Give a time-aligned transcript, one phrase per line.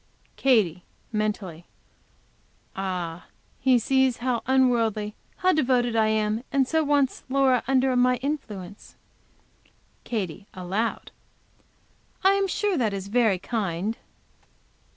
[0.35, 0.81] Katy,
[1.11, 1.67] mentally.
[2.75, 3.25] "Ah!
[3.59, 8.95] He sees how unworldly, how devoted I am, and so wants Laura under my influence."
[10.03, 11.11] Katy, aloud.
[12.23, 13.95] "I am sure that is very kind."